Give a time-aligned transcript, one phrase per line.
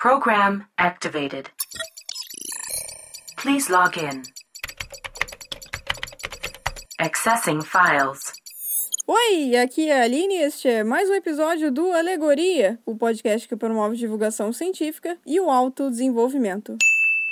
[0.00, 1.50] Program activated.
[3.36, 4.22] Please log in.
[7.00, 8.32] Accessing files.
[9.08, 13.48] Oi, aqui é a Aline e este é mais um episódio do Alegoria, o podcast
[13.48, 16.76] que promove divulgação científica e o autodesenvolvimento.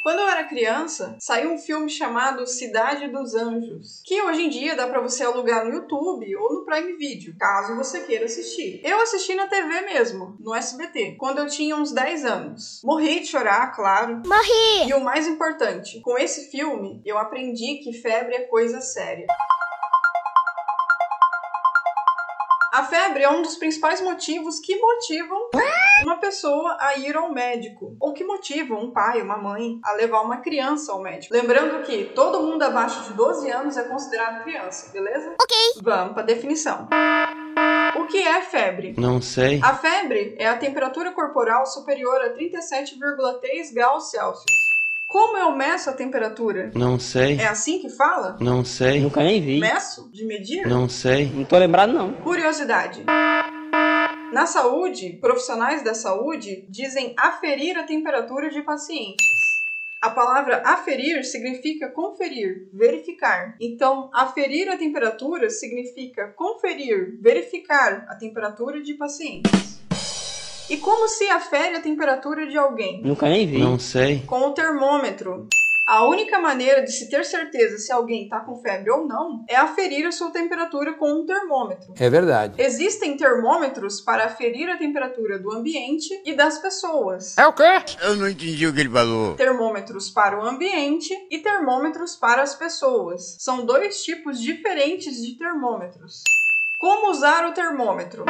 [0.07, 4.77] Quando eu era criança, saiu um filme chamado Cidade dos Anjos, que hoje em dia
[4.77, 8.81] dá para você alugar no YouTube ou no Prime Video, caso você queira assistir.
[8.85, 12.81] Eu assisti na TV mesmo, no SBT, quando eu tinha uns 10 anos.
[12.85, 14.23] Morri de chorar, claro.
[14.25, 14.89] Morri!
[14.89, 19.27] E o mais importante, com esse filme eu aprendi que febre é coisa séria.
[22.73, 25.49] A febre é um dos principais motivos que motivam
[26.07, 30.21] uma pessoa a ir ao médico, ou que motivam um pai, uma mãe a levar
[30.21, 31.35] uma criança ao médico.
[31.35, 35.35] Lembrando que todo mundo abaixo de 12 anos é considerado criança, beleza?
[35.43, 35.57] Ok.
[35.83, 36.89] Vamos para definição.
[37.97, 38.95] O que é febre?
[38.97, 39.59] Não sei.
[39.61, 44.67] A febre é a temperatura corporal superior a 37,3 graus Celsius.
[45.09, 46.71] Como eu meço a temperatura?
[46.75, 47.37] Não sei.
[47.41, 48.37] É assim que fala?
[48.39, 49.01] Não sei.
[49.01, 49.59] Nunca nem vi.
[49.59, 50.09] Meço?
[50.13, 50.67] De medir?
[50.69, 51.27] Não sei.
[51.35, 52.13] Não tô lembrado, não.
[52.13, 53.05] Curiosidade.
[54.37, 59.25] Na saúde, profissionais da saúde dizem aferir a temperatura de pacientes.
[59.99, 63.57] A palavra aferir significa conferir, verificar.
[63.59, 69.81] Então, aferir a temperatura significa conferir, verificar a temperatura de pacientes.
[70.69, 73.01] E como se afere a temperatura de alguém?
[73.01, 73.57] Nunca nem vi.
[73.57, 74.23] Não sei.
[74.27, 75.49] Com o termômetro.
[75.87, 79.55] A única maneira de se ter certeza se alguém está com febre ou não é
[79.55, 81.95] aferir a sua temperatura com um termômetro.
[81.97, 82.61] É verdade.
[82.61, 87.39] Existem termômetros para aferir a temperatura do ambiente e das pessoas.
[87.39, 87.63] É o quê?
[88.03, 89.37] Eu não entendi o que ele falou.
[89.37, 93.37] Termômetros para o ambiente e termômetros para as pessoas.
[93.39, 96.25] São dois tipos diferentes de termômetros.
[96.81, 98.25] Como usar o termômetro?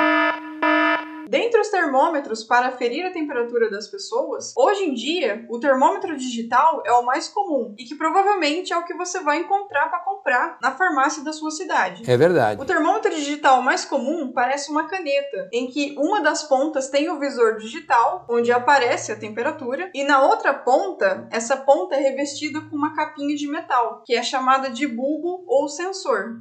[1.29, 6.83] Dentre os termômetros para aferir a temperatura das pessoas, hoje em dia, o termômetro digital
[6.87, 10.57] é o mais comum e que provavelmente é o que você vai encontrar para comprar
[10.63, 12.09] na farmácia da sua cidade.
[12.09, 12.63] É verdade.
[12.63, 17.19] O termômetro digital mais comum parece uma caneta, em que uma das pontas tem o
[17.19, 22.77] visor digital, onde aparece a temperatura, e na outra ponta, essa ponta é revestida com
[22.77, 26.39] uma capinha de metal, que é chamada de bulbo ou sensor.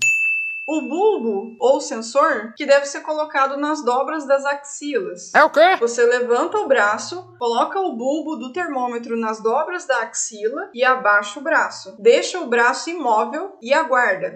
[0.67, 5.31] O bulbo ou sensor que deve ser colocado nas dobras das axilas.
[5.35, 5.75] É o quê?
[5.79, 11.39] Você levanta o braço, coloca o bulbo do termômetro nas dobras da axila e abaixa
[11.39, 11.95] o braço.
[11.99, 14.35] Deixa o braço imóvel e aguarda.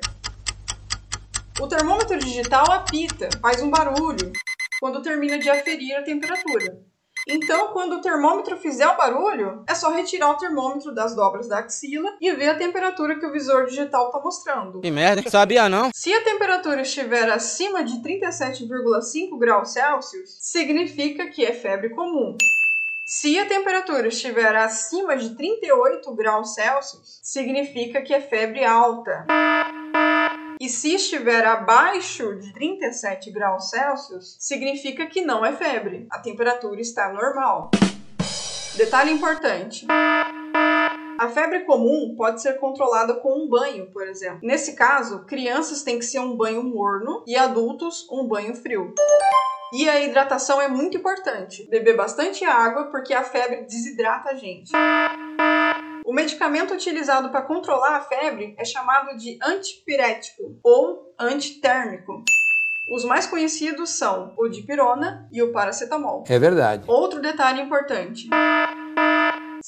[1.59, 4.31] O termômetro digital apita, faz um barulho
[4.79, 6.79] quando termina de aferir a temperatura.
[7.29, 11.59] Então, quando o termômetro fizer o barulho, é só retirar o termômetro das dobras da
[11.59, 14.81] axila e ver a temperatura que o visor digital está mostrando.
[14.81, 15.91] Que merda, sabia não.
[15.93, 22.35] Se a temperatura estiver acima de 37,5 graus Celsius, significa que é febre comum.
[23.05, 29.25] Se a temperatura estiver acima de 38 graus Celsius, significa que é febre alta.
[30.59, 36.05] E se estiver abaixo de 37 graus Celsius, significa que não é febre.
[36.11, 37.71] A temperatura está normal.
[38.75, 39.87] Detalhe importante.
[41.17, 44.39] A febre comum pode ser controlada com um banho, por exemplo.
[44.43, 48.93] Nesse caso, crianças têm que ser um banho morno e adultos um banho frio.
[49.71, 51.69] E a hidratação é muito importante.
[51.69, 54.73] Beber bastante água porque a febre desidrata a gente.
[56.09, 62.23] O medicamento utilizado para controlar a febre é chamado de antipirético ou antitérmico.
[62.91, 66.23] Os mais conhecidos são o dipirona e o paracetamol.
[66.27, 66.83] É verdade.
[66.87, 68.27] Outro detalhe importante.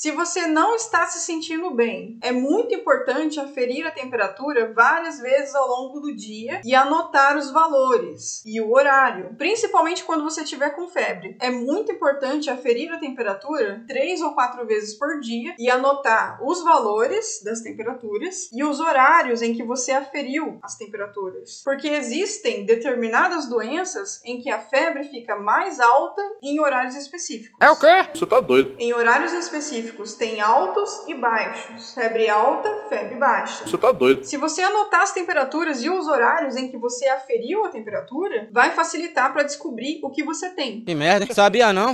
[0.02, 5.54] Se você não está se sentindo bem, é muito importante aferir a temperatura várias vezes
[5.54, 10.72] ao longo do dia e anotar os valores e o horário, principalmente quando você estiver
[10.72, 11.38] com febre.
[11.40, 16.64] É muito importante aferir a temperatura três ou quatro vezes por dia e anotar os
[16.64, 23.48] valores das temperaturas e os horários em que você aferiu as temperaturas, porque existem determinadas
[23.48, 27.56] doenças em que a febre fica mais alta em horários específicos.
[27.62, 28.10] É o quê?
[28.16, 28.74] Você tá doido.
[28.80, 31.94] Em horários específicos tem altos e baixos.
[31.94, 33.68] Febre alta, febre baixa.
[33.68, 34.24] Você tá doido.
[34.24, 38.72] Se você anotar as temperaturas e os horários em que você aferiu a temperatura, vai
[38.72, 40.82] facilitar para descobrir o que você tem.
[40.82, 41.94] Que merda, sabia não.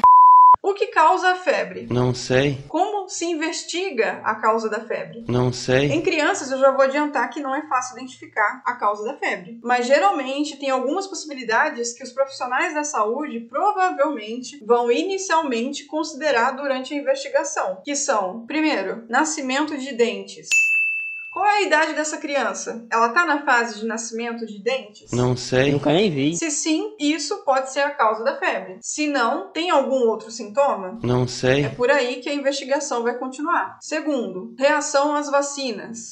[0.67, 1.87] O que causa a febre?
[1.89, 2.57] Não sei.
[2.67, 5.23] Como se investiga a causa da febre?
[5.25, 5.93] Não sei.
[5.93, 9.61] Em crianças, eu já vou adiantar que não é fácil identificar a causa da febre.
[9.63, 16.93] Mas geralmente tem algumas possibilidades que os profissionais da saúde provavelmente vão inicialmente considerar durante
[16.93, 20.49] a investigação, que são, primeiro, nascimento de dentes.
[21.37, 22.83] Qual é a idade dessa criança?
[22.91, 25.11] Ela tá na fase de nascimento de dentes?
[25.11, 25.71] Não sei.
[25.71, 26.35] Nunca nem vi.
[26.35, 28.79] Se sim, isso pode ser a causa da febre.
[28.81, 30.97] Se não, tem algum outro sintoma?
[31.03, 31.69] Não É sei.
[31.69, 33.77] por aí que a investigação vai continuar.
[33.81, 36.09] Segundo, reação às vacinas.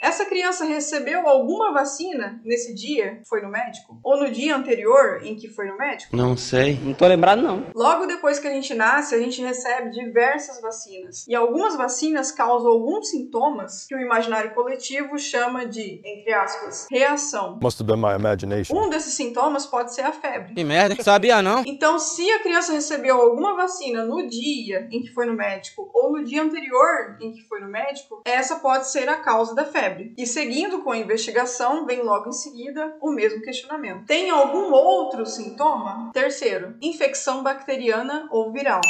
[0.00, 3.20] Essa criança recebeu alguma vacina nesse dia?
[3.28, 4.00] Foi no médico?
[4.02, 6.16] Ou no dia anterior em que foi no médico?
[6.16, 6.80] Não sei.
[6.82, 7.66] Não tô lembrado, não.
[7.74, 11.26] Logo depois que a gente nasce, a gente recebe diversas vacinas.
[11.28, 17.58] E algumas vacinas causam alguns sintomas que o imaginário coletivo chama de, entre aspas, reação.
[17.62, 18.74] Must have been my imagination.
[18.74, 20.54] Um desses sintomas pode ser a febre.
[20.54, 21.02] Que merda, hein?
[21.02, 21.62] Sabia não?
[21.66, 26.10] Então, se a criança recebeu alguma vacina no dia em que foi no médico ou
[26.10, 29.89] no dia anterior em que foi no médico, essa pode ser a causa da febre.
[30.16, 34.06] E seguindo com a investigação, vem logo em seguida o mesmo questionamento.
[34.06, 36.10] Tem algum outro sintoma?
[36.12, 38.80] Terceiro, infecção bacteriana ou viral.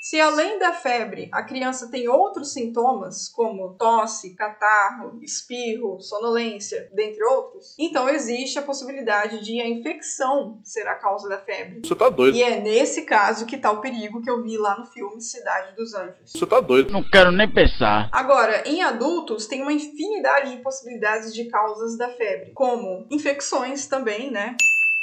[0.00, 7.22] Se além da febre a criança tem outros sintomas, como tosse, catarro, espirro, sonolência, dentre
[7.22, 11.82] outros, então existe a possibilidade de a infecção ser a causa da febre.
[11.84, 12.34] Você tá doido.
[12.34, 15.76] E é nesse caso que tá o perigo que eu vi lá no filme Cidade
[15.76, 16.32] dos Anjos.
[16.32, 16.90] Você tá doido.
[16.90, 18.08] Não quero nem pensar.
[18.10, 24.30] Agora, em adultos, tem uma infinidade de possibilidades de causas da febre, como infecções também,
[24.30, 24.56] né?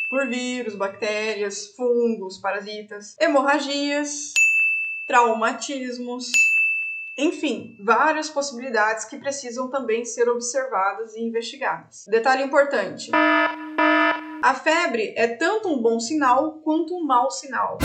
[0.10, 4.34] Por vírus, bactérias, fungos, parasitas, hemorragias,
[5.08, 6.30] traumatismos.
[7.18, 12.06] Enfim, várias possibilidades que precisam também ser observadas e investigadas.
[12.08, 13.10] Detalhe importante:
[14.44, 17.80] a febre é tanto um bom sinal quanto um mau sinal.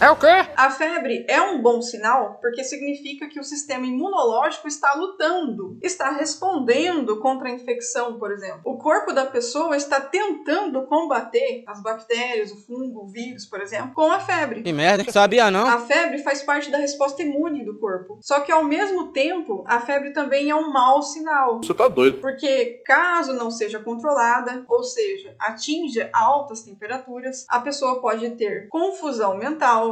[0.00, 0.26] É o quê?
[0.56, 6.10] A febre é um bom sinal porque significa que o sistema imunológico está lutando, está
[6.10, 8.60] respondendo contra a infecção, por exemplo.
[8.64, 13.92] O corpo da pessoa está tentando combater as bactérias, o fungo, o vírus, por exemplo,
[13.94, 14.62] com a febre.
[14.62, 15.10] Que merda?
[15.10, 15.66] Sabia não?
[15.66, 18.18] A febre faz parte da resposta imune do corpo.
[18.20, 21.58] Só que ao mesmo tempo, a febre também é um mau sinal.
[21.62, 22.20] Você tá doido.
[22.20, 29.36] Porque caso não seja controlada, ou seja, atinja altas temperaturas, a pessoa pode ter confusão
[29.36, 29.83] mental,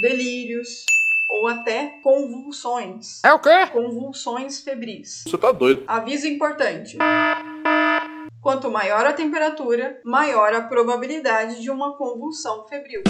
[0.00, 0.84] delírios
[1.28, 3.22] ou até convulsões.
[3.24, 3.66] É o quê?
[3.72, 5.24] Convulsões febris.
[5.26, 5.84] Você tá doido.
[5.86, 6.96] Aviso importante.
[8.42, 13.02] Quanto maior a temperatura, maior a probabilidade de uma convulsão febril.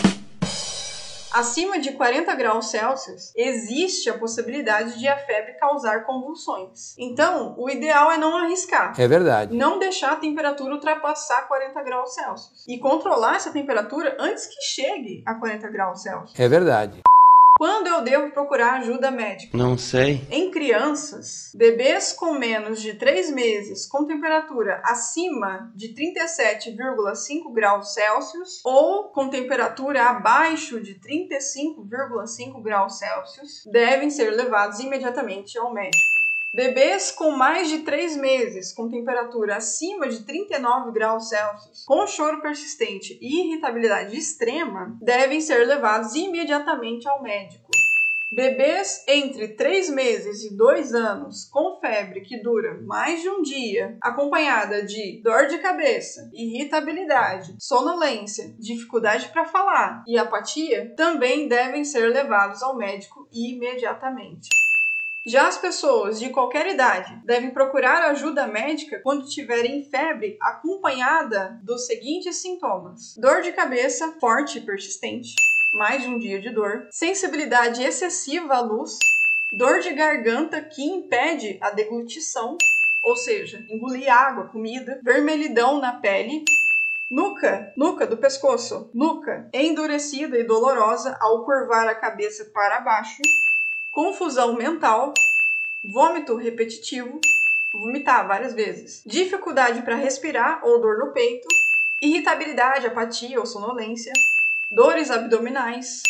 [1.33, 6.95] Acima de 40 graus Celsius, existe a possibilidade de a febre causar convulsões.
[6.99, 8.99] Então, o ideal é não arriscar.
[8.99, 9.55] É verdade.
[9.55, 12.65] Não deixar a temperatura ultrapassar 40 graus Celsius.
[12.67, 16.39] E controlar essa temperatura antes que chegue a 40 graus Celsius.
[16.39, 17.03] É verdade.
[17.59, 19.59] Quando eu devo procurar ajuda médica?
[19.59, 20.25] Não sei.
[20.31, 28.61] Em crianças, bebês com menos de 3 meses com temperatura acima de 37,5 graus Celsius
[28.65, 36.18] ou com temperatura abaixo de 35,5 graus Celsius devem ser levados imediatamente ao médico.
[36.53, 42.41] Bebês com mais de 3 meses, com temperatura acima de 39 graus Celsius, com choro
[42.41, 47.69] persistente e irritabilidade extrema, devem ser levados imediatamente ao médico.
[48.33, 53.99] Bebês entre 3 meses e 2 anos com febre que dura mais de um dia,
[54.01, 62.09] acompanhada de dor de cabeça, irritabilidade, sonolência, dificuldade para falar e apatia, também devem ser
[62.11, 64.49] levados ao médico imediatamente.
[65.29, 71.85] Já as pessoas de qualquer idade devem procurar ajuda médica quando tiverem febre acompanhada dos
[71.85, 75.35] seguintes sintomas: dor de cabeça forte e persistente,
[75.75, 78.97] mais de um dia de dor, sensibilidade excessiva à luz,
[79.53, 82.57] dor de garganta que impede a deglutição,
[83.03, 86.43] ou seja, engolir água, comida, vermelhidão na pele,
[87.11, 93.23] Nuca, nuca do pescoço, nuca endurecida e dolorosa ao curvar a cabeça para baixo,
[93.91, 95.15] confusão mental,
[95.85, 97.21] vômito repetitivo,
[97.73, 101.49] vomitar várias vezes, dificuldade para respirar ou dor no peito,
[102.01, 104.13] irritabilidade, apatia ou sonolência,
[104.71, 106.03] dores abdominais,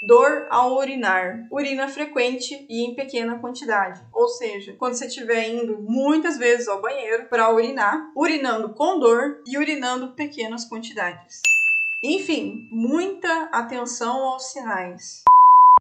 [0.00, 4.02] dor ao urinar, urina frequente e em pequena quantidade.
[4.12, 9.40] Ou seja, quando você estiver indo muitas vezes ao banheiro para urinar, urinando com dor
[9.46, 11.40] e urinando pequenas quantidades.
[12.02, 15.24] Enfim, muita atenção aos sinais.